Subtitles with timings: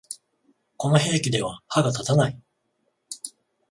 [0.77, 2.41] この兵器では歯が立たない